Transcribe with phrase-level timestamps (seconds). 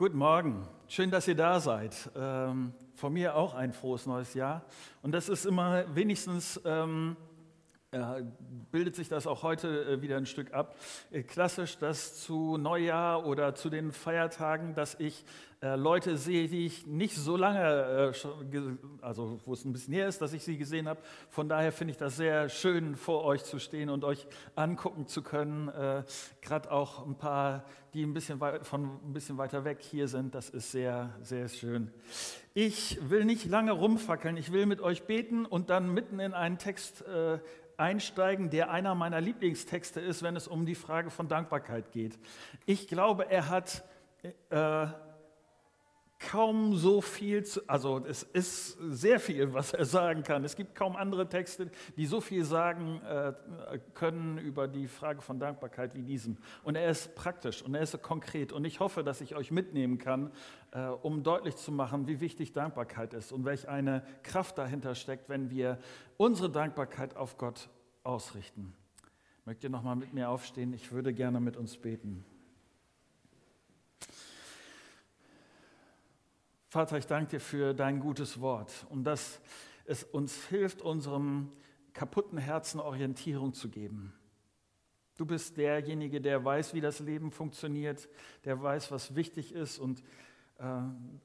[0.00, 2.10] Guten Morgen, schön, dass ihr da seid.
[2.16, 4.64] Ähm, von mir auch ein frohes neues Jahr.
[5.02, 7.29] Und das ist immer wenigstens, ähm, äh,
[8.70, 10.76] bildet sich das auch heute äh, wieder ein Stück ab.
[11.10, 15.24] Äh, klassisch, dass zu Neujahr oder zu den Feiertagen, dass ich
[15.60, 18.12] äh, Leute sehe, die ich nicht so lange,
[19.00, 21.00] also wo es ein bisschen her ist, dass ich sie gesehen habe.
[21.30, 25.22] Von daher finde ich das sehr schön, vor euch zu stehen und euch angucken zu
[25.22, 25.66] können.
[26.40, 30.34] Gerade auch ein paar, die ein bisschen von ein bisschen weiter weg hier sind.
[30.34, 31.90] Das ist sehr, sehr schön.
[32.54, 34.36] Ich will nicht lange rumfackeln.
[34.36, 37.04] Ich will mit euch beten und dann mitten in einen Text
[37.80, 42.18] einsteigen, der einer meiner Lieblingstexte ist, wenn es um die Frage von Dankbarkeit geht.
[42.66, 43.82] Ich glaube, er hat
[44.50, 44.86] äh,
[46.20, 50.44] kaum so viel, zu, also es ist sehr viel, was er sagen kann.
[50.44, 53.32] Es gibt kaum andere Texte, die so viel sagen äh,
[53.94, 56.36] können über die Frage von Dankbarkeit wie diesem.
[56.62, 58.52] Und er ist praktisch und er ist konkret.
[58.52, 60.30] Und ich hoffe, dass ich euch mitnehmen kann,
[60.72, 65.30] äh, um deutlich zu machen, wie wichtig Dankbarkeit ist und welch eine Kraft dahinter steckt,
[65.30, 65.78] wenn wir
[66.18, 67.70] unsere Dankbarkeit auf Gott
[68.04, 68.74] ausrichten.
[69.46, 70.74] Mögt ihr nochmal mit mir aufstehen?
[70.74, 72.24] Ich würde gerne mit uns beten.
[76.70, 79.40] Vater, ich danke dir für dein gutes Wort und dass
[79.86, 81.50] es uns hilft, unserem
[81.94, 84.12] kaputten Herzen Orientierung zu geben.
[85.16, 88.08] Du bist derjenige, der weiß, wie das Leben funktioniert,
[88.44, 90.04] der weiß, was wichtig ist und
[90.58, 90.82] äh,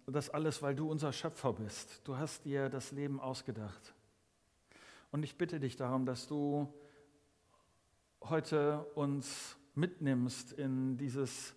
[0.08, 2.02] das alles, weil du unser Schöpfer bist.
[2.06, 3.94] Du hast dir das Leben ausgedacht.
[5.12, 6.74] Und ich bitte dich darum, dass du
[8.24, 11.54] heute uns mitnimmst in dieses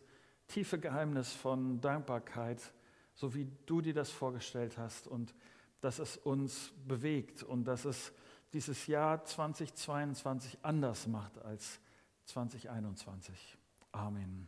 [0.47, 2.75] tiefe Geheimnis von Dankbarkeit
[3.19, 5.35] so wie du dir das vorgestellt hast und
[5.81, 8.13] dass es uns bewegt und dass es
[8.53, 11.81] dieses Jahr 2022 anders macht als
[12.27, 13.59] 2021.
[13.91, 14.47] Amen.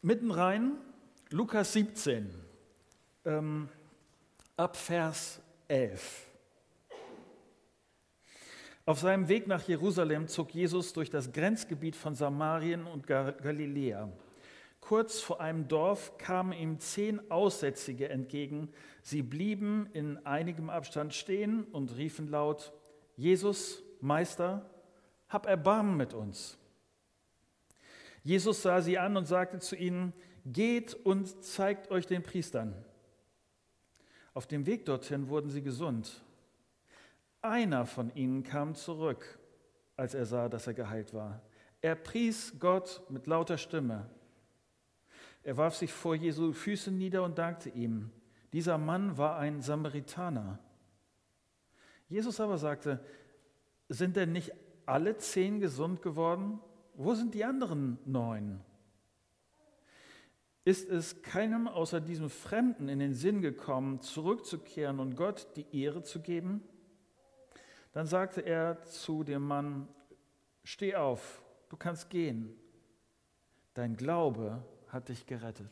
[0.00, 0.78] Mitten rein,
[1.28, 2.30] Lukas 17,
[3.26, 3.68] ähm,
[4.56, 6.30] ab Vers 11.
[8.86, 14.10] Auf seinem Weg nach Jerusalem zog Jesus durch das Grenzgebiet von Samarien und Galiläa.
[14.86, 18.68] Kurz vor einem Dorf kamen ihm zehn Aussätzige entgegen.
[19.02, 22.72] Sie blieben in einigem Abstand stehen und riefen laut,
[23.16, 24.70] Jesus, Meister,
[25.28, 26.56] hab Erbarmen mit uns.
[28.22, 30.12] Jesus sah sie an und sagte zu ihnen,
[30.44, 32.72] geht und zeigt euch den Priestern.
[34.34, 36.22] Auf dem Weg dorthin wurden sie gesund.
[37.42, 39.40] Einer von ihnen kam zurück,
[39.96, 41.42] als er sah, dass er geheilt war.
[41.80, 44.08] Er pries Gott mit lauter Stimme.
[45.46, 48.10] Er warf sich vor Jesu Füßen nieder und dankte ihm.
[48.52, 50.58] Dieser Mann war ein Samaritaner.
[52.08, 52.98] Jesus aber sagte,
[53.88, 54.50] sind denn nicht
[54.86, 56.58] alle zehn gesund geworden?
[56.94, 58.60] Wo sind die anderen neun?
[60.64, 66.02] Ist es keinem außer diesem Fremden in den Sinn gekommen, zurückzukehren und Gott die Ehre
[66.02, 66.60] zu geben?
[67.92, 69.86] Dann sagte er zu dem Mann,
[70.64, 72.52] steh auf, du kannst gehen.
[73.74, 74.64] Dein Glaube
[74.96, 75.70] hat dich gerettet.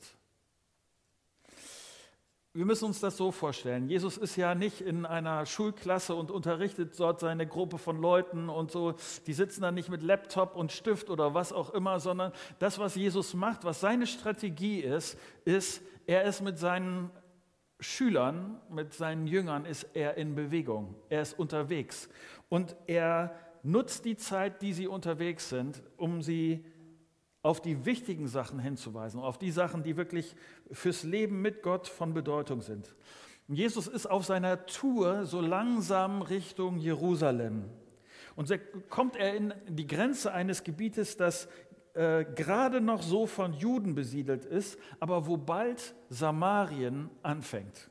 [2.53, 3.89] Wir müssen uns das so vorstellen.
[3.89, 8.71] Jesus ist ja nicht in einer Schulklasse und unterrichtet dort seine Gruppe von Leuten und
[8.71, 8.95] so.
[9.27, 12.95] Die sitzen da nicht mit Laptop und Stift oder was auch immer, sondern das, was
[12.95, 17.11] Jesus macht, was seine Strategie ist, ist, er ist mit seinen
[17.81, 20.95] Schülern, mit seinen Jüngern, ist er in Bewegung.
[21.09, 22.09] Er ist unterwegs.
[22.51, 26.65] Und er nutzt die Zeit, die sie unterwegs sind, um sie
[27.45, 30.35] auf die wichtigen Sachen hinzuweisen, auf die Sachen, die wirklich
[30.73, 32.97] fürs Leben mit Gott von Bedeutung sind.
[33.49, 37.65] Jesus ist auf seiner Tour so langsam Richtung Jerusalem.
[38.35, 38.55] Und so
[38.89, 41.47] kommt er in die Grenze eines Gebietes, das
[41.93, 47.91] äh, gerade noch so von Juden besiedelt ist, aber wo bald Samarien anfängt.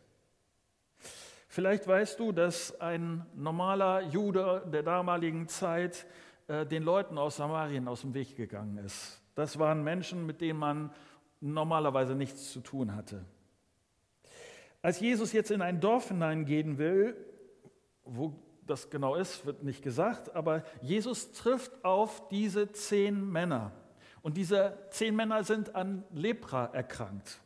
[1.47, 6.07] Vielleicht weißt du, dass ein normaler Jude der damaligen Zeit
[6.47, 9.22] äh, den Leuten aus Samarien aus dem Weg gegangen ist.
[9.35, 10.91] Das waren Menschen, mit denen man
[11.41, 13.25] normalerweise nichts zu tun hatte.
[14.81, 17.15] Als Jesus jetzt in ein Dorf hineingehen will,
[18.03, 18.33] wo
[18.65, 23.71] das genau ist, wird nicht gesagt, aber Jesus trifft auf diese zehn Männer.
[24.21, 27.42] Und diese zehn Männer sind an Lepra erkrankt.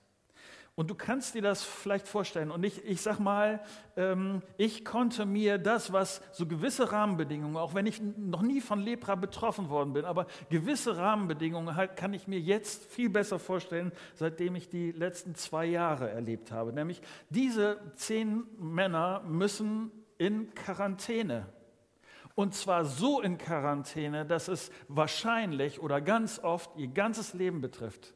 [0.77, 2.51] Und du kannst dir das vielleicht vorstellen.
[2.51, 3.61] Und ich, ich sag mal,
[3.95, 8.79] ähm, ich konnte mir das, was so gewisse Rahmenbedingungen, auch wenn ich noch nie von
[8.81, 13.91] Lepra betroffen worden bin, aber gewisse Rahmenbedingungen halt, kann ich mir jetzt viel besser vorstellen,
[14.13, 16.71] seitdem ich die letzten zwei Jahre erlebt habe.
[16.71, 17.01] Nämlich
[17.31, 21.47] diese zehn Männer müssen in Quarantäne.
[22.35, 28.13] Und zwar so in Quarantäne, dass es wahrscheinlich oder ganz oft ihr ganzes Leben betrifft.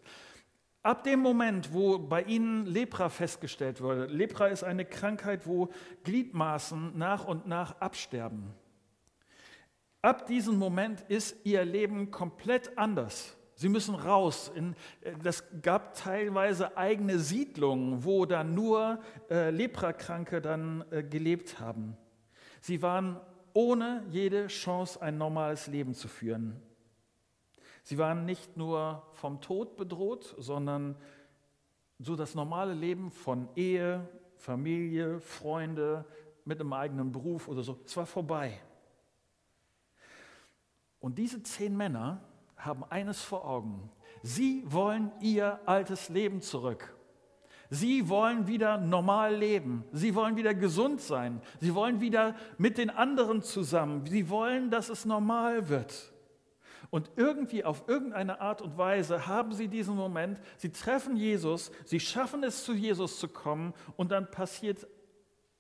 [0.84, 5.70] Ab dem Moment, wo bei ihnen Lepra festgestellt wurde, Lepra ist eine Krankheit, wo
[6.04, 8.54] Gliedmaßen nach und nach absterben.
[10.02, 13.38] Ab diesem Moment ist ihr Leben komplett anders.
[13.54, 14.52] Sie müssen raus.
[15.22, 19.00] Das gab teilweise eigene Siedlungen, wo dann nur
[19.30, 21.96] äh, Leprakranke dann äh, gelebt haben.
[22.60, 23.20] Sie waren
[23.54, 26.60] ohne jede Chance, ein normales Leben zu führen.
[27.84, 30.96] Sie waren nicht nur vom Tod bedroht, sondern
[32.00, 36.06] so das normale Leben von Ehe, Familie, Freunde,
[36.46, 38.60] mit einem eigenen Beruf oder so, es war vorbei.
[41.00, 42.24] Und diese zehn Männer
[42.56, 43.90] haben eines vor Augen.
[44.22, 46.96] Sie wollen ihr altes Leben zurück.
[47.70, 49.86] Sie wollen wieder normal leben.
[49.94, 51.42] Sie wollen wieder gesund sein.
[51.60, 54.06] Sie wollen wieder mit den anderen zusammen.
[54.06, 56.11] Sie wollen, dass es normal wird.
[56.92, 62.02] Und irgendwie auf irgendeine Art und Weise haben sie diesen Moment, sie treffen Jesus, sie
[62.02, 64.86] schaffen es zu Jesus zu kommen und dann passiert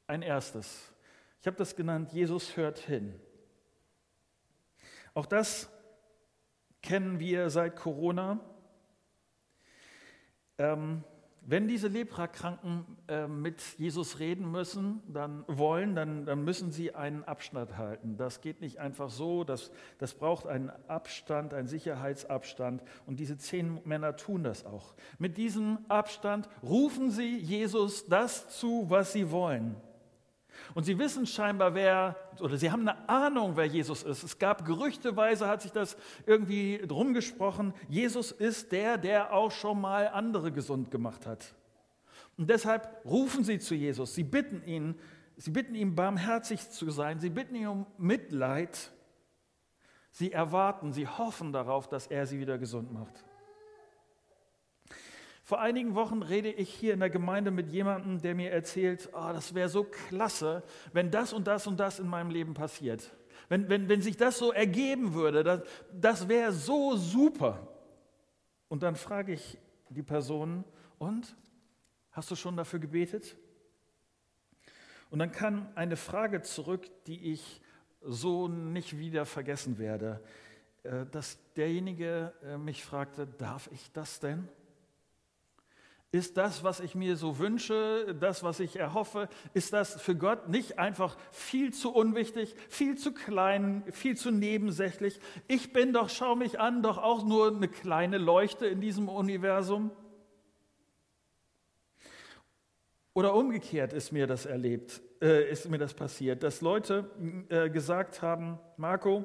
[0.08, 0.94] ein erstes.
[1.40, 3.18] Ich habe das genannt, Jesus hört hin.
[5.14, 5.70] Auch das
[6.82, 8.40] kennen wir seit Corona.
[10.58, 11.04] Ähm,
[11.44, 17.24] wenn diese Leprakranken äh, mit Jesus reden müssen, dann wollen, dann, dann, müssen sie einen
[17.24, 18.16] Abstand halten.
[18.16, 22.84] Das geht nicht einfach so, das, das braucht einen Abstand, einen Sicherheitsabstand.
[23.08, 24.94] Und diese zehn Männer tun das auch.
[25.18, 29.76] Mit diesem Abstand rufen sie Jesus das zu, was sie wollen.
[30.74, 34.24] Und sie wissen scheinbar, wer, oder sie haben eine Ahnung, wer Jesus ist.
[34.24, 39.82] Es gab gerüchteweise, hat sich das irgendwie drum gesprochen, Jesus ist der, der auch schon
[39.82, 41.54] mal andere gesund gemacht hat.
[42.38, 44.16] Und deshalb rufen sie zu Jesus.
[44.16, 44.96] Sie bitten ihn,
[45.38, 47.20] sie bitten ihn, barmherzig zu sein.
[47.20, 48.92] Sie bitten ihn um Mitleid.
[50.12, 53.24] Sie erwarten, sie hoffen darauf, dass er sie wieder gesund macht.
[55.52, 59.34] Vor einigen Wochen rede ich hier in der Gemeinde mit jemandem, der mir erzählt, oh,
[59.34, 60.64] das wäre so klasse,
[60.94, 63.12] wenn das und das und das in meinem Leben passiert.
[63.50, 65.62] Wenn, wenn, wenn sich das so ergeben würde, das,
[65.92, 67.68] das wäre so super.
[68.70, 69.58] Und dann frage ich
[69.90, 70.64] die Person,
[71.00, 71.36] und?
[72.12, 73.36] Hast du schon dafür gebetet?
[75.10, 77.60] Und dann kam eine Frage zurück, die ich
[78.00, 80.24] so nicht wieder vergessen werde,
[80.84, 84.48] äh, dass derjenige äh, mich fragte, darf ich das denn?
[86.14, 90.50] Ist das, was ich mir so wünsche, das, was ich erhoffe, ist das für Gott
[90.50, 95.22] nicht einfach viel zu unwichtig, viel zu klein, viel zu nebensächlich?
[95.48, 99.90] Ich bin doch, schau mich an, doch auch nur eine kleine Leuchte in diesem Universum.
[103.14, 107.10] Oder umgekehrt ist mir das erlebt, äh, ist mir das passiert, dass Leute
[107.48, 109.24] äh, gesagt haben, Marco,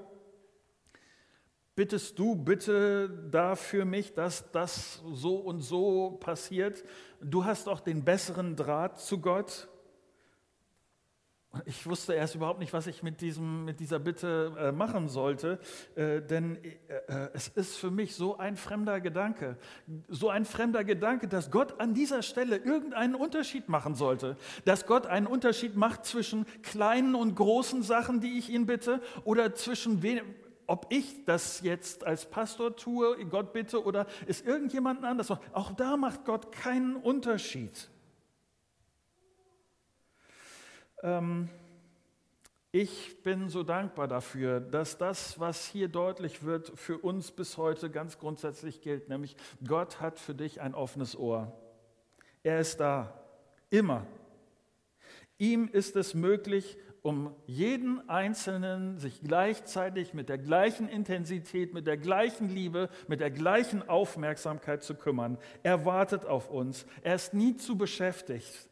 [1.77, 6.83] bittest du bitte da für mich, dass das so und so passiert?
[7.21, 9.69] Du hast doch den besseren Draht zu Gott.
[11.65, 15.59] Ich wusste erst überhaupt nicht, was ich mit, diesem, mit dieser Bitte äh, machen sollte,
[15.95, 19.57] äh, denn äh, äh es ist für mich so ein fremder Gedanke,
[20.09, 24.37] so ein fremder Gedanke, dass Gott an dieser Stelle irgendeinen Unterschied machen sollte,
[24.67, 29.55] dass Gott einen Unterschied macht zwischen kleinen und großen Sachen, die ich ihn bitte, oder
[29.55, 30.03] zwischen
[30.67, 35.31] ob ich das jetzt als Pastor tue, Gott bitte, oder ist irgendjemand anders.
[35.53, 37.89] Auch da macht Gott keinen Unterschied.
[41.03, 41.49] Ähm,
[42.73, 47.91] ich bin so dankbar dafür, dass das, was hier deutlich wird, für uns bis heute
[47.91, 51.59] ganz grundsätzlich gilt, nämlich Gott hat für dich ein offenes Ohr.
[52.43, 53.19] Er ist da,
[53.71, 54.07] immer.
[55.39, 61.97] Ihm ist es möglich, um jeden Einzelnen sich gleichzeitig mit der gleichen Intensität, mit der
[61.97, 65.39] gleichen Liebe, mit der gleichen Aufmerksamkeit zu kümmern.
[65.63, 66.85] Er wartet auf uns.
[67.03, 68.69] Er ist nie zu beschäftigt.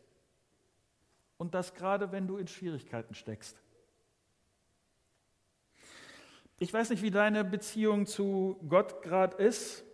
[1.37, 3.63] Und das gerade, wenn du in Schwierigkeiten steckst.
[6.59, 9.85] Ich weiß nicht, wie deine Beziehung zu Gott gerade ist.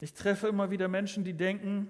[0.00, 1.88] Ich treffe immer wieder Menschen, die denken,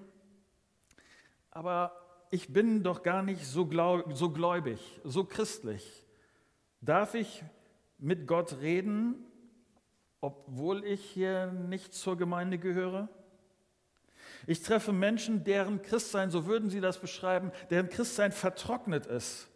[1.51, 6.03] aber ich bin doch gar nicht so, glaub, so gläubig, so christlich.
[6.81, 7.43] Darf ich
[7.97, 9.15] mit Gott reden,
[10.21, 13.09] obwohl ich hier nicht zur Gemeinde gehöre?
[14.45, 19.47] Ich treffe Menschen, deren Christsein, so würden sie das beschreiben, deren Christsein vertrocknet ist.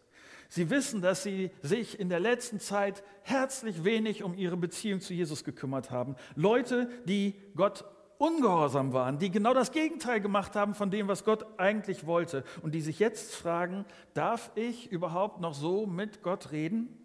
[0.48, 5.14] Sie wissen, dass sie sich in der letzten Zeit herzlich wenig um ihre Beziehung zu
[5.14, 6.14] Jesus gekümmert haben.
[6.34, 7.86] Leute, die Gott
[8.22, 12.72] ungehorsam waren, die genau das Gegenteil gemacht haben von dem, was Gott eigentlich wollte und
[12.72, 16.96] die sich jetzt fragen, darf ich überhaupt noch so mit Gott reden?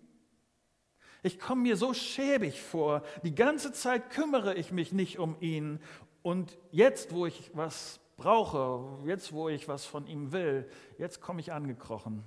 [1.24, 5.80] Ich komme mir so schäbig vor, die ganze Zeit kümmere ich mich nicht um ihn
[6.22, 10.70] und jetzt, wo ich was brauche, jetzt wo ich was von ihm will,
[11.00, 12.24] jetzt komme ich angekrochen.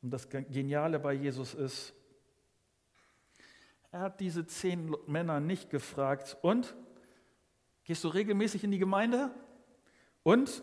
[0.00, 1.92] Und das Geniale bei Jesus ist,
[3.92, 6.76] er hat diese zehn Männer nicht gefragt, und
[7.84, 9.30] gehst du regelmäßig in die Gemeinde?
[10.22, 10.62] Und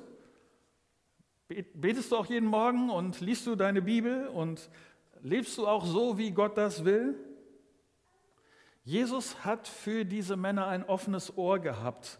[1.73, 4.69] betest du auch jeden Morgen und liest du deine Bibel und
[5.21, 7.17] lebst du auch so, wie Gott das will?
[8.83, 12.19] Jesus hat für diese Männer ein offenes Ohr gehabt.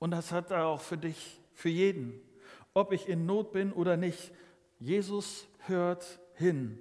[0.00, 2.20] Und das hat er auch für dich, für jeden.
[2.74, 4.32] Ob ich in Not bin oder nicht.
[4.80, 6.78] Jesus hört hin.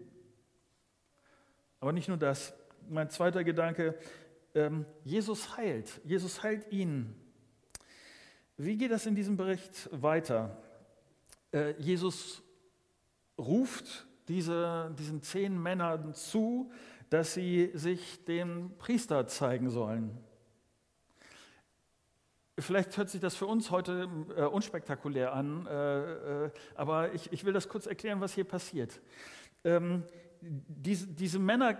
[1.79, 2.53] Aber nicht nur das.
[2.89, 3.97] Mein zweiter Gedanke,
[4.53, 6.01] ähm, Jesus heilt.
[6.03, 7.15] Jesus heilt ihn.
[8.57, 10.57] Wie geht das in diesem Bericht weiter?
[11.51, 12.41] Äh, Jesus
[13.37, 16.71] ruft diese, diesen zehn Männern zu,
[17.09, 20.17] dass sie sich dem Priester zeigen sollen.
[22.57, 27.43] Vielleicht hört sich das für uns heute äh, unspektakulär an, äh, äh, aber ich, ich,
[27.43, 29.01] will das kurz erklären, was hier passiert.
[29.65, 30.03] Ähm,
[30.41, 31.77] diese, diese, Männer,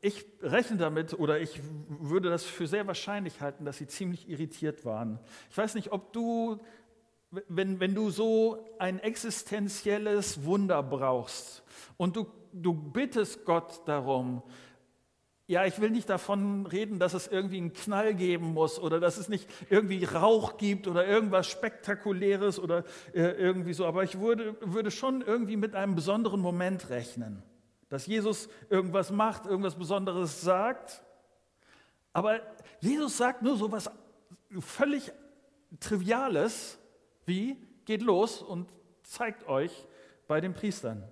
[0.00, 4.84] ich rechne damit oder ich würde das für sehr wahrscheinlich halten, dass sie ziemlich irritiert
[4.84, 5.18] waren.
[5.50, 6.58] Ich weiß nicht, ob du,
[7.48, 11.62] wenn, wenn du so ein existenzielles Wunder brauchst
[11.96, 14.42] und du, du bittest Gott darum,
[15.48, 19.16] ja, ich will nicht davon reden, dass es irgendwie einen Knall geben muss oder dass
[19.16, 23.86] es nicht irgendwie Rauch gibt oder irgendwas Spektakuläres oder äh, irgendwie so.
[23.86, 27.42] Aber ich würde, würde schon irgendwie mit einem besonderen Moment rechnen,
[27.88, 31.02] dass Jesus irgendwas macht, irgendwas Besonderes sagt.
[32.12, 32.40] Aber
[32.80, 33.90] Jesus sagt nur so was
[34.60, 35.12] völlig
[35.80, 36.78] Triviales
[37.26, 39.86] wie, geht los und zeigt euch
[40.26, 41.06] bei den Priestern.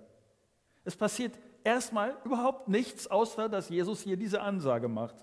[0.83, 5.15] Es passiert erstmal überhaupt nichts, außer dass Jesus hier diese Ansage macht.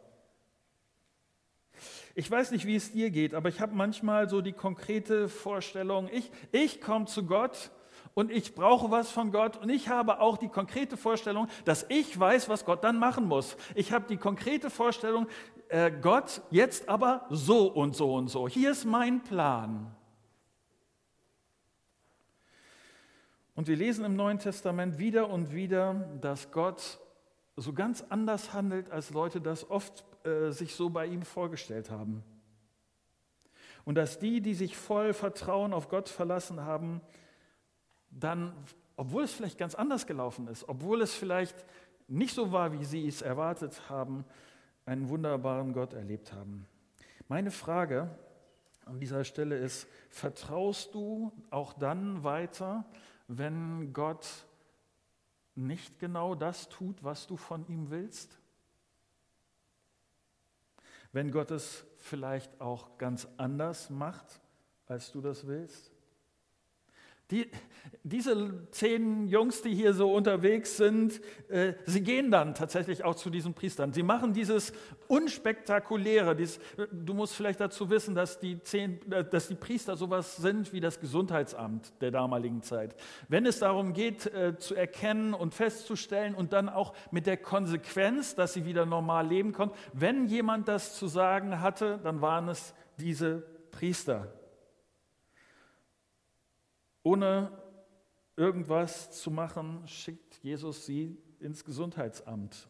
[2.14, 6.08] Ich weiß nicht, wie es dir geht, aber ich habe manchmal so die konkrete Vorstellung,
[6.12, 7.72] ich, ich komme zu Gott
[8.14, 12.18] und ich brauche was von Gott und ich habe auch die konkrete Vorstellung, dass ich
[12.18, 13.56] weiß, was Gott dann machen muss.
[13.74, 15.26] Ich habe die konkrete Vorstellung,
[15.68, 18.48] äh, Gott jetzt aber so und so und so.
[18.48, 19.94] Hier ist mein Plan.
[23.56, 26.98] Und wir lesen im Neuen Testament wieder und wieder, dass Gott
[27.56, 32.24] so ganz anders handelt, als Leute das oft äh, sich so bei ihm vorgestellt haben.
[33.84, 37.00] Und dass die, die sich voll Vertrauen auf Gott verlassen haben,
[38.18, 38.52] dann,
[38.96, 41.64] obwohl es vielleicht ganz anders gelaufen ist, obwohl es vielleicht
[42.08, 44.24] nicht so war, wie sie es erwartet haben,
[44.86, 46.66] einen wunderbaren Gott erlebt haben.
[47.28, 48.10] Meine Frage
[48.84, 52.84] an dieser Stelle ist, vertraust du auch dann weiter,
[53.28, 54.26] wenn Gott
[55.54, 58.38] nicht genau das tut, was du von ihm willst?
[61.12, 64.40] Wenn Gott es vielleicht auch ganz anders macht,
[64.86, 65.93] als du das willst?
[67.30, 67.50] Die,
[68.06, 73.30] diese zehn Jungs, die hier so unterwegs sind, äh, sie gehen dann tatsächlich auch zu
[73.30, 73.94] diesen Priestern.
[73.94, 74.74] Sie machen dieses
[75.08, 76.36] Unspektakuläre.
[76.36, 76.60] Dieses,
[76.92, 80.80] du musst vielleicht dazu wissen, dass die, zehn, äh, dass die Priester sowas sind wie
[80.80, 82.94] das Gesundheitsamt der damaligen Zeit.
[83.28, 88.34] Wenn es darum geht, äh, zu erkennen und festzustellen und dann auch mit der Konsequenz,
[88.34, 92.74] dass sie wieder normal leben konnten, wenn jemand das zu sagen hatte, dann waren es
[92.98, 94.30] diese Priester
[97.04, 97.52] ohne
[98.34, 102.68] irgendwas zu machen, schickt Jesus sie ins Gesundheitsamt.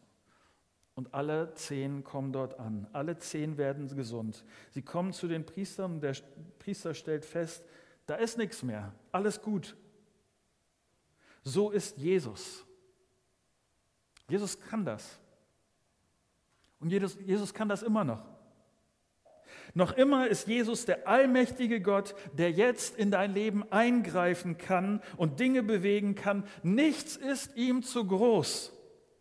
[0.93, 2.87] Und alle zehn kommen dort an.
[2.93, 4.45] Alle zehn werden gesund.
[4.69, 6.15] Sie kommen zu den Priestern und der
[6.59, 7.65] Priester stellt fest,
[8.05, 8.93] da ist nichts mehr.
[9.11, 9.75] Alles gut.
[11.43, 12.65] So ist Jesus.
[14.27, 15.19] Jesus kann das.
[16.79, 18.34] Und Jesus, Jesus kann das immer noch.
[19.77, 25.41] Noch immer ist Jesus der allmächtige Gott, der jetzt in dein Leben eingreifen kann und
[25.41, 26.45] Dinge bewegen kann.
[26.63, 28.71] Nichts ist ihm zu groß.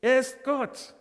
[0.00, 0.94] Er ist Gott.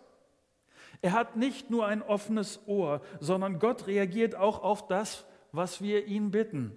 [1.02, 6.06] Er hat nicht nur ein offenes Ohr, sondern Gott reagiert auch auf das, was wir
[6.06, 6.76] ihn bitten.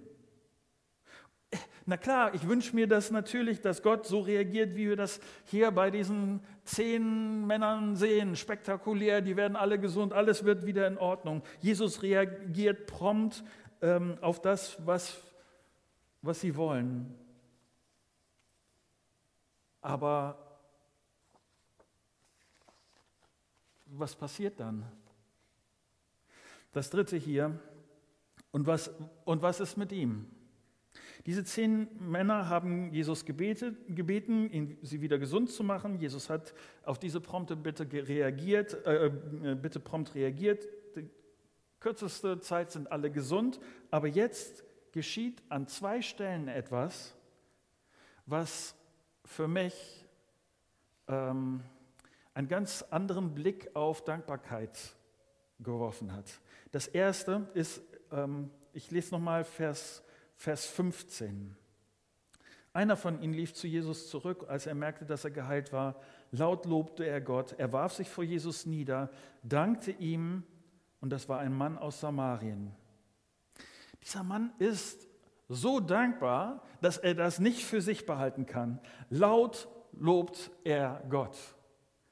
[1.86, 5.70] Na klar, ich wünsche mir das natürlich, dass Gott so reagiert, wie wir das hier
[5.70, 8.36] bei diesen zehn Männern sehen.
[8.36, 11.42] Spektakulär, die werden alle gesund, alles wird wieder in Ordnung.
[11.60, 13.42] Jesus reagiert prompt
[13.80, 15.16] ähm, auf das, was,
[16.20, 17.14] was sie wollen.
[19.80, 20.36] Aber
[23.86, 24.84] was passiert dann?
[26.72, 27.58] Das dritte hier.
[28.50, 28.90] Und was,
[29.24, 30.30] und was ist mit ihm?
[31.26, 35.98] Diese zehn Männer haben Jesus gebetet, gebeten, ihn, sie wieder gesund zu machen.
[35.98, 40.66] Jesus hat auf diese prompte Bitte reagiert, äh, äh, Bitte prompt reagiert.
[41.80, 43.60] Kürzeste Zeit sind alle gesund,
[43.90, 47.14] aber jetzt geschieht an zwei Stellen etwas,
[48.26, 48.74] was
[49.24, 50.04] für mich
[51.06, 51.62] ähm,
[52.34, 54.78] einen ganz anderen Blick auf Dankbarkeit
[55.60, 56.40] geworfen hat.
[56.72, 57.82] Das erste ist,
[58.12, 60.02] ähm, ich lese nochmal Vers,
[60.38, 61.56] Vers 15.
[62.72, 65.96] Einer von ihnen lief zu Jesus zurück, als er merkte, dass er geheilt war.
[66.30, 67.56] Laut lobte er Gott.
[67.58, 69.10] Er warf sich vor Jesus nieder,
[69.42, 70.44] dankte ihm,
[71.00, 72.72] und das war ein Mann aus Samarien.
[74.00, 75.08] Dieser Mann ist
[75.48, 78.78] so dankbar, dass er das nicht für sich behalten kann.
[79.10, 81.36] Laut lobt er Gott.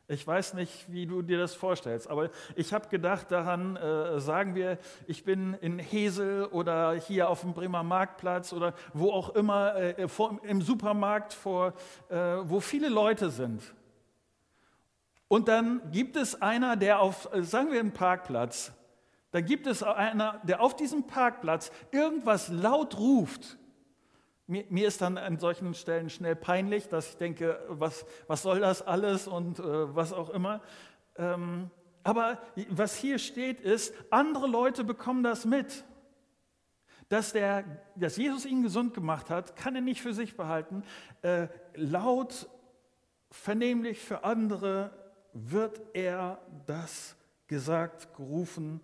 [0.08, 4.54] Ich weiß nicht, wie du dir das vorstellst, aber ich habe gedacht daran, äh, sagen
[4.54, 9.74] wir, ich bin in Hesel oder hier auf dem Bremer Marktplatz oder wo auch immer,
[9.74, 11.74] äh, vor, im Supermarkt, vor,
[12.08, 13.74] äh, wo viele Leute sind.
[15.26, 18.72] Und dann gibt es einer, der auf, äh, sagen wir, einen Parkplatz,
[19.32, 23.58] da gibt es einer, der auf diesem Parkplatz irgendwas laut ruft.
[24.46, 28.60] Mir, mir, ist dann an solchen Stellen schnell peinlich, dass ich denke, was, was soll
[28.60, 30.62] das alles und äh, was auch immer.
[31.16, 31.70] Ähm,
[32.04, 32.38] aber
[32.68, 35.84] was hier steht ist, andere Leute bekommen das mit.
[37.08, 37.64] Dass, der,
[37.96, 40.84] dass Jesus ihn gesund gemacht hat, kann er nicht für sich behalten.
[41.22, 42.48] Äh, laut,
[43.32, 44.92] vernehmlich für andere
[45.32, 47.16] wird er das
[47.48, 48.80] gesagt, gerufen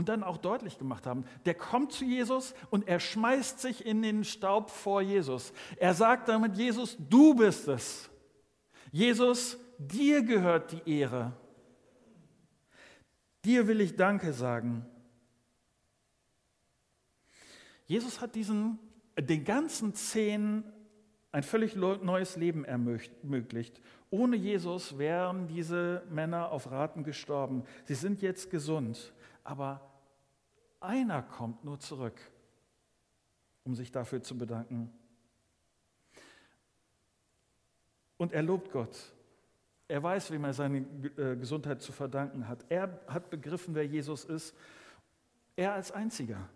[0.00, 1.26] und dann auch deutlich gemacht haben.
[1.44, 5.52] Der kommt zu Jesus und er schmeißt sich in den Staub vor Jesus.
[5.76, 8.08] Er sagt damit, Jesus, du bist es.
[8.90, 11.34] Jesus, dir gehört die Ehre.
[13.44, 14.86] Dir will ich Danke sagen.
[17.84, 18.78] Jesus hat diesen,
[19.18, 20.64] den ganzen zehn
[21.30, 23.82] ein völlig neues Leben ermöglicht.
[24.08, 27.64] Ohne Jesus wären diese Männer auf Raten gestorben.
[27.84, 29.12] Sie sind jetzt gesund
[29.50, 29.89] aber
[30.80, 32.20] einer kommt nur zurück,
[33.64, 34.92] um sich dafür zu bedanken.
[38.16, 38.96] Und er lobt Gott.
[39.88, 42.64] Er weiß, wem er seine äh, Gesundheit zu verdanken hat.
[42.68, 44.54] Er hat begriffen, wer Jesus ist.
[45.56, 46.48] Er als Einziger.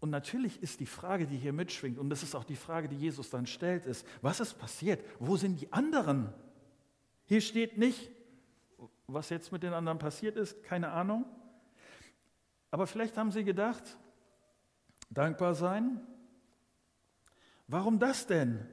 [0.00, 2.96] Und natürlich ist die Frage, die hier mitschwingt, und das ist auch die Frage, die
[2.96, 5.02] Jesus dann stellt, ist, was ist passiert?
[5.18, 6.32] Wo sind die anderen?
[7.24, 8.10] Hier steht nicht,
[9.06, 11.24] was jetzt mit den anderen passiert ist, keine Ahnung.
[12.74, 13.84] Aber vielleicht haben sie gedacht,
[15.08, 16.00] dankbar sein.
[17.68, 18.66] Warum das denn?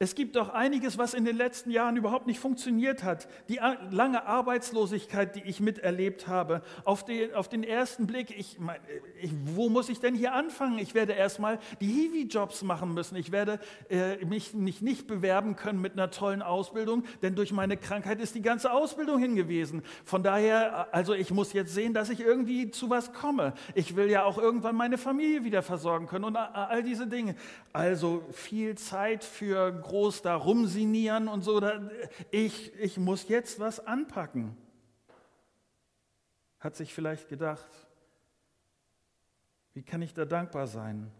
[0.00, 3.26] Es gibt doch einiges, was in den letzten Jahren überhaupt nicht funktioniert hat.
[3.48, 3.58] Die
[3.90, 8.58] lange Arbeitslosigkeit, die ich miterlebt habe, auf den, auf den ersten Blick, ich,
[9.20, 10.78] ich, wo muss ich denn hier anfangen?
[10.78, 13.16] Ich werde erstmal die Hiwi-Jobs machen müssen.
[13.16, 13.58] Ich werde
[13.90, 18.36] äh, mich nicht, nicht bewerben können mit einer tollen Ausbildung, denn durch meine Krankheit ist
[18.36, 19.82] die ganze Ausbildung hingewiesen.
[20.04, 23.52] Von daher, also ich muss jetzt sehen, dass ich irgendwie zu was komme.
[23.74, 27.34] Ich will ja auch irgendwann meine Familie wieder versorgen können und all diese Dinge.
[27.72, 31.60] Also viel Zeit für groß da rumsinieren und so.
[32.30, 34.56] Ich, ich muss jetzt was anpacken.
[36.60, 37.68] Hat sich vielleicht gedacht,
[39.74, 41.10] wie kann ich da dankbar sein?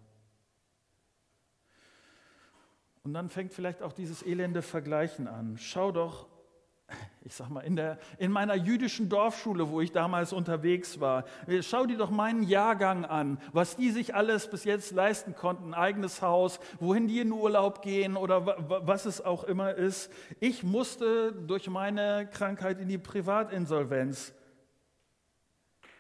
[3.05, 5.57] Und dann fängt vielleicht auch dieses elende Vergleichen an.
[5.57, 6.29] Schau doch
[7.29, 11.25] ich sag mal, in, der, in meiner jüdischen Dorfschule, wo ich damals unterwegs war.
[11.61, 16.23] Schau dir doch meinen Jahrgang an, was die sich alles bis jetzt leisten konnten, eigenes
[16.23, 18.47] Haus, wohin die in Urlaub gehen oder
[18.87, 20.11] was es auch immer ist.
[20.41, 24.33] Ich musste durch meine Krankheit in die Privatinsolvenz.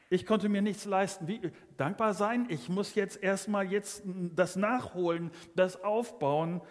[0.08, 1.28] Ich konnte mir nichts leisten.
[1.28, 6.62] Wie, dankbar sein, ich muss jetzt erstmal jetzt das nachholen, das aufbauen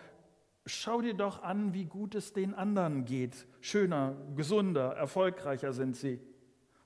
[0.68, 3.48] Schau dir doch an, wie gut es den anderen geht.
[3.62, 6.20] Schöner, gesunder, erfolgreicher sind sie.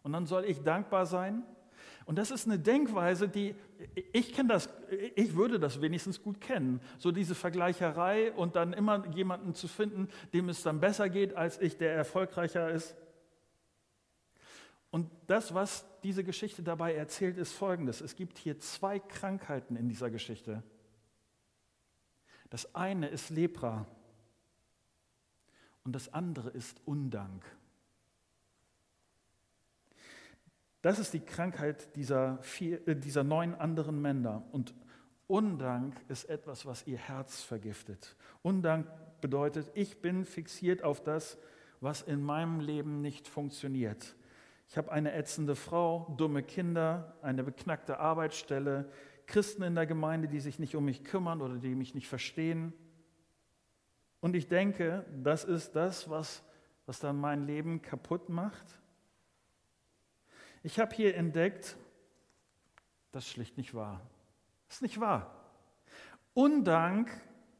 [0.03, 1.43] Und dann soll ich dankbar sein?
[2.05, 3.55] Und das ist eine Denkweise, die
[4.11, 4.69] ich kenne das,
[5.15, 6.81] ich würde das wenigstens gut kennen.
[6.97, 11.59] So diese Vergleicherei und dann immer jemanden zu finden, dem es dann besser geht als
[11.59, 12.95] ich, der erfolgreicher ist.
[14.91, 18.01] Und das, was diese Geschichte dabei erzählt, ist folgendes.
[18.01, 20.63] Es gibt hier zwei Krankheiten in dieser Geschichte.
[22.51, 23.87] Das eine ist Lepra
[25.83, 27.43] und das andere ist Undank.
[30.81, 34.43] Das ist die Krankheit dieser, vier, äh, dieser neun anderen Männer.
[34.51, 34.73] Und
[35.27, 38.17] Undank ist etwas, was ihr Herz vergiftet.
[38.41, 38.85] Undank
[39.21, 41.37] bedeutet, ich bin fixiert auf das,
[41.79, 44.15] was in meinem Leben nicht funktioniert.
[44.67, 48.91] Ich habe eine ätzende Frau, dumme Kinder, eine beknackte Arbeitsstelle,
[49.31, 52.73] Christen in der Gemeinde, die sich nicht um mich kümmern oder die mich nicht verstehen.
[54.19, 56.43] Und ich denke, das ist das, was,
[56.85, 58.65] was dann mein Leben kaputt macht.
[60.63, 61.77] Ich habe hier entdeckt,
[63.13, 64.01] das ist schlicht nicht wahr.
[64.67, 65.33] Das ist nicht wahr.
[66.33, 67.09] Undank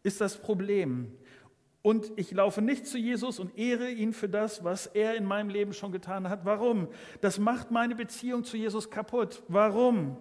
[0.03, 1.17] ist das Problem.
[1.81, 5.49] Und ich laufe nicht zu Jesus und ehre ihn für das, was er in meinem
[5.49, 6.43] Leben schon getan hat.
[6.43, 6.89] Warum?
[7.21, 9.41] Das macht meine Beziehung zu Jesus kaputt.
[9.47, 10.17] Warum?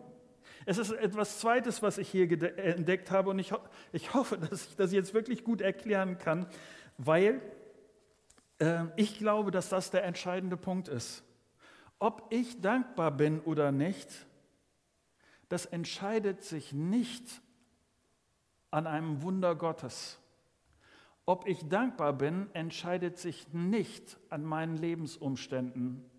[0.67, 3.59] Es ist etwas Zweites, was ich hier entdeckt habe und ich, ho
[3.93, 6.47] ich hoffe, dass ich das jetzt wirklich gut erklären kann,
[6.99, 7.41] weil
[8.59, 11.25] äh, ich glaube, dass das der entscheidende Punkt ist.
[11.99, 14.27] Ob ich dankbar bin oder nicht,
[15.49, 17.43] das entscheidet sich nicht
[18.71, 20.19] an einem Wunder Gottes.
[21.27, 26.10] Ob ich dankbar bin, entscheidet sich nicht an meinen Lebensumständen,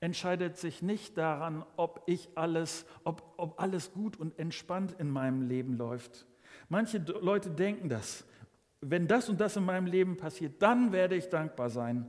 [0.00, 5.42] entscheidet sich nicht daran, ob ich alles, ob, ob alles gut und entspannt in meinem
[5.42, 6.26] Leben läuft.
[6.68, 8.24] Manche Leute denken das.
[8.80, 12.08] Wenn das und das in meinem Leben passiert, dann werde ich dankbar sein.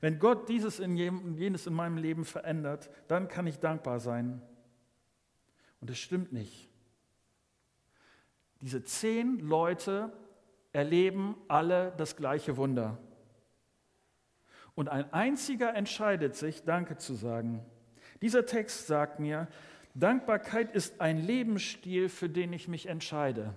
[0.00, 4.40] Wenn Gott dieses und jenes in meinem Leben verändert, dann kann ich dankbar sein.
[5.80, 6.70] Und es stimmt nicht.
[8.60, 10.12] Diese zehn Leute
[10.72, 12.98] erleben alle das gleiche Wunder.
[14.74, 17.64] Und ein einziger entscheidet sich, Danke zu sagen.
[18.22, 19.48] Dieser Text sagt mir,
[19.94, 23.54] Dankbarkeit ist ein Lebensstil, für den ich mich entscheide.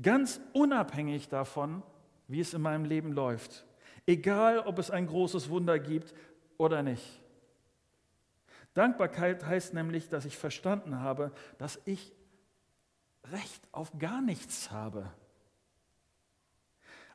[0.00, 1.82] Ganz unabhängig davon,
[2.28, 3.64] wie es in meinem Leben läuft.
[4.06, 6.14] Egal, ob es ein großes Wunder gibt
[6.56, 7.20] oder nicht.
[8.74, 12.12] Dankbarkeit heißt nämlich, dass ich verstanden habe, dass ich
[13.24, 15.10] Recht auf gar nichts habe.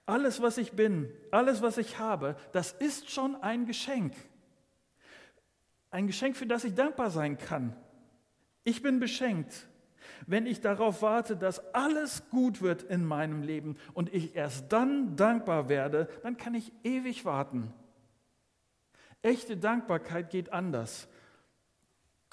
[0.06, 4.14] Alles, was ich bin, alles, was ich habe, das ist schon ein Geschenk.
[5.92, 7.76] Ein Geschenk, für das ich dankbar sein kann.
[8.64, 9.68] Ich bin beschenkt,
[10.28, 15.16] wenn ich darauf warte, dass alles gut wird in meinem Leben und ich erst dann
[15.16, 17.74] dankbar werde, dann kann ich ewig warten.
[19.22, 21.08] Echte Dankbarkeit geht anders.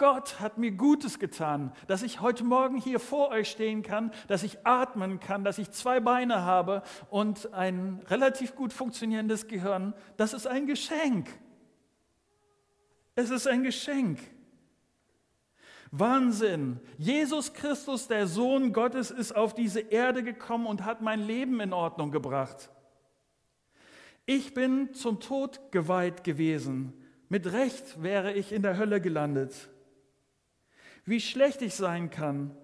[0.00, 4.42] Gott hat mir Gutes getan, dass ich heute Morgen hier vor euch stehen kann, dass
[4.42, 9.92] ich atmen kann, dass ich zwei Beine habe und ein relativ gut funktionierendes Gehirn.
[10.16, 11.28] Das ist ein Geschenk.
[13.14, 14.20] Es ist ein Geschenk.
[15.90, 16.80] Wahnsinn.
[16.96, 21.74] Jesus Christus, der Sohn Gottes, ist auf diese Erde gekommen und hat mein Leben in
[21.74, 22.70] Ordnung gebracht.
[24.24, 26.94] Ich bin zum Tod geweiht gewesen.
[27.28, 29.68] Mit Recht wäre ich in der Hölle gelandet
[31.10, 32.56] wie schlecht ich sein kann.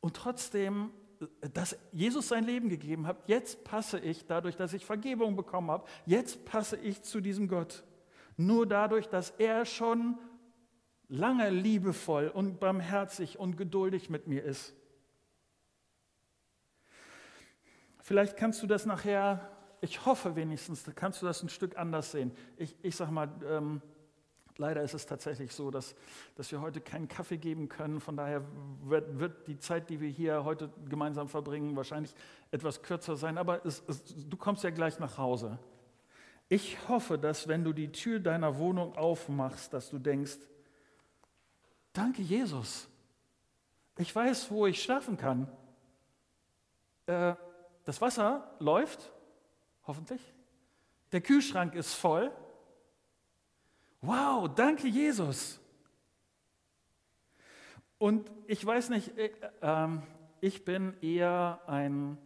[0.00, 0.92] Und trotzdem,
[1.52, 5.88] dass Jesus sein Leben gegeben hat, jetzt passe ich, dadurch, dass ich Vergebung bekommen habe,
[6.04, 7.82] jetzt passe ich zu diesem Gott.
[8.36, 10.18] Nur dadurch, dass er schon
[11.08, 14.74] lange liebevoll und barmherzig und geduldig mit mir ist.
[18.02, 22.32] Vielleicht kannst du das nachher, ich hoffe wenigstens, kannst du das ein Stück anders sehen.
[22.58, 23.82] Ich, ich sage mal, ähm,
[24.60, 25.94] Leider ist es tatsächlich so, dass,
[26.34, 27.98] dass wir heute keinen Kaffee geben können.
[27.98, 28.42] Von daher
[28.82, 32.14] wird, wird die Zeit, die wir hier heute gemeinsam verbringen, wahrscheinlich
[32.50, 33.38] etwas kürzer sein.
[33.38, 35.58] Aber es, es, du kommst ja gleich nach Hause.
[36.50, 40.36] Ich hoffe, dass wenn du die Tür deiner Wohnung aufmachst, dass du denkst,
[41.94, 42.86] danke Jesus,
[43.96, 45.50] ich weiß, wo ich schlafen kann.
[47.06, 47.34] Äh,
[47.84, 49.10] das Wasser läuft,
[49.86, 50.20] hoffentlich.
[51.12, 52.30] Der Kühlschrank ist voll.
[54.02, 55.60] Wow, danke Jesus.
[57.98, 59.88] Und ich weiß nicht, äh, äh,
[60.40, 62.16] ich bin eher ein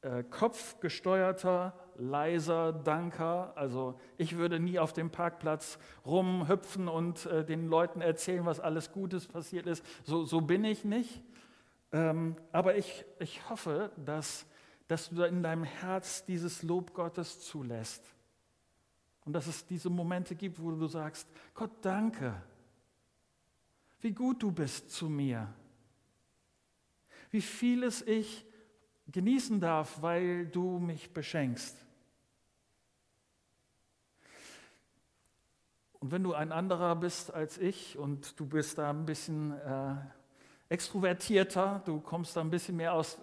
[0.00, 3.52] äh, kopfgesteuerter, leiser Danker.
[3.56, 8.90] Also ich würde nie auf dem Parkplatz rumhüpfen und äh, den Leuten erzählen, was alles
[8.92, 9.84] Gutes passiert ist.
[10.04, 11.22] So, so bin ich nicht.
[11.92, 14.46] Ähm, aber ich, ich hoffe, dass,
[14.88, 18.02] dass du in deinem Herz dieses Lob Gottes zulässt.
[19.24, 22.34] Und dass es diese Momente gibt, wo du sagst, Gott, danke,
[24.00, 25.48] wie gut du bist zu mir,
[27.30, 28.44] wie vieles ich
[29.10, 31.76] genießen darf, weil du mich beschenkst.
[36.00, 39.94] Und wenn du ein anderer bist als ich und du bist da ein bisschen äh,
[40.68, 43.18] extrovertierter, du kommst da ein bisschen mehr aus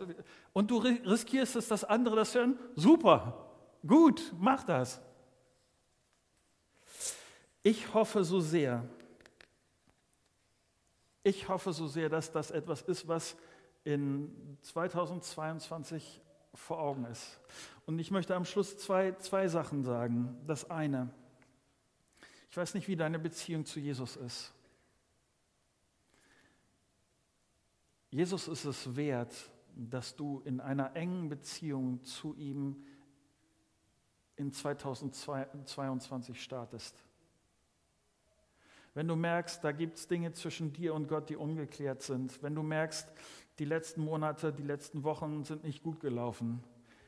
[0.54, 3.50] und du riskierst es, dass andere das hören, super,
[3.86, 5.02] gut, mach das.
[7.64, 8.88] Ich hoffe so sehr,
[11.24, 13.36] ich hoffe so sehr, dass das etwas ist, was
[13.84, 16.22] in 2022
[16.54, 17.40] vor Augen ist.
[17.86, 20.38] Und ich möchte am Schluss zwei, zwei Sachen sagen.
[20.48, 21.14] Das eine,
[22.50, 24.54] ich weiß nicht, wie deine Beziehung zu Jesus ist.
[28.12, 29.34] Jesus ist es wert,
[29.76, 32.84] dass du in einer engen Beziehung zu ihm
[34.36, 37.04] in 2022 startest.
[38.94, 42.42] Wenn du merkst, da gibt es Dinge zwischen dir und Gott, die ungeklärt sind.
[42.42, 43.08] Wenn du merkst,
[43.60, 46.64] die letzten Monate, die letzten Wochen sind nicht gut gelaufen.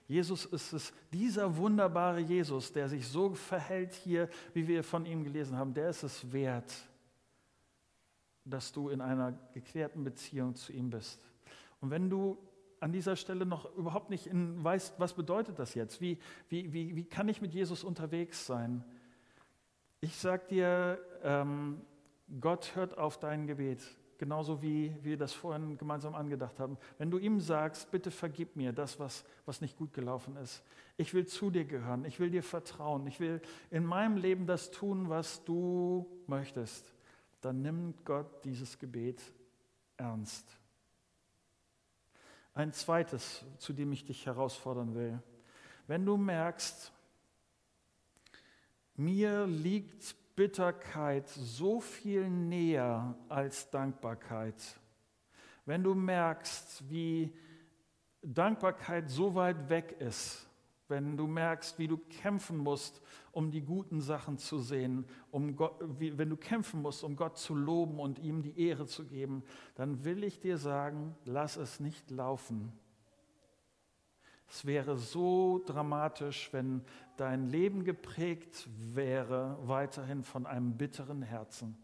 [0.07, 5.23] Jesus ist es, dieser wunderbare Jesus, der sich so verhält hier, wie wir von ihm
[5.23, 6.73] gelesen haben, der ist es wert,
[8.43, 11.21] dass du in einer geklärten Beziehung zu ihm bist.
[11.79, 12.37] Und wenn du
[12.81, 16.01] an dieser Stelle noch überhaupt nicht in, weißt, was bedeutet das jetzt?
[16.01, 16.17] Wie,
[16.49, 18.83] wie, wie, wie kann ich mit Jesus unterwegs sein?
[20.01, 21.81] Ich sage dir, ähm,
[22.39, 23.81] Gott hört auf dein Gebet,
[24.17, 26.77] genauso wie wir das vorhin gemeinsam angedacht haben.
[26.97, 30.63] Wenn du ihm sagst, bitte vergib mir das, was, was nicht gut gelaufen ist.
[30.97, 34.71] Ich will zu dir gehören, ich will dir vertrauen, ich will in meinem Leben das
[34.71, 36.93] tun, was du möchtest,
[37.41, 39.21] dann nimmt Gott dieses Gebet
[39.97, 40.45] ernst.
[42.53, 45.21] Ein zweites, zu dem ich dich herausfordern will.
[45.87, 46.91] Wenn du merkst,
[48.95, 54.55] mir liegt Bitterkeit so viel näher als Dankbarkeit.
[55.67, 57.31] Wenn du merkst, wie
[58.23, 60.49] Dankbarkeit so weit weg ist,
[60.87, 65.75] wenn du merkst, wie du kämpfen musst, um die guten Sachen zu sehen, um Gott,
[65.99, 69.43] wie, wenn du kämpfen musst, um Gott zu loben und ihm die Ehre zu geben,
[69.75, 72.73] dann will ich dir sagen, lass es nicht laufen.
[74.51, 76.81] Es wäre so dramatisch, wenn
[77.15, 81.77] dein Leben geprägt wäre weiterhin von einem bitteren Herzen.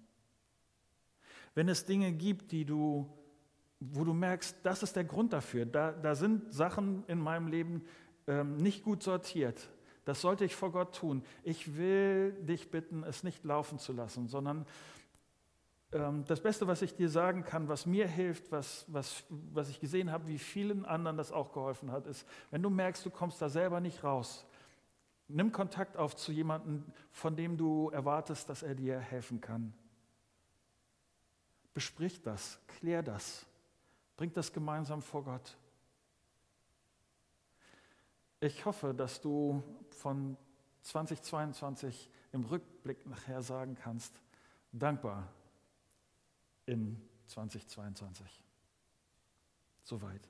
[1.55, 3.09] Wenn es Dinge gibt, die du,
[3.79, 7.85] wo du merkst, das ist der Grund dafür, da, da sind Sachen in meinem Leben
[8.27, 9.69] ähm, nicht gut sortiert,
[10.03, 11.23] das sollte ich vor Gott tun.
[11.43, 14.65] Ich will dich bitten, es nicht laufen zu lassen, sondern
[16.27, 20.11] das Beste, was ich dir sagen kann, was mir hilft, was, was, was ich gesehen
[20.11, 23.49] habe, wie vielen anderen das auch geholfen hat, ist, wenn du merkst, du kommst da
[23.49, 24.45] selber nicht raus,
[25.27, 29.73] nimm Kontakt auf zu jemandem, von dem du erwartest, dass er dir helfen kann.
[31.73, 33.45] Besprich das, klär das,
[34.15, 35.57] bring das gemeinsam vor Gott.
[38.39, 40.37] Ich hoffe, dass du von
[40.81, 44.13] 2022 im Rückblick nachher sagen kannst,
[44.71, 45.27] dankbar
[46.67, 48.25] in 2022.
[49.83, 50.27] Soweit.